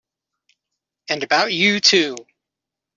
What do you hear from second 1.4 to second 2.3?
you too!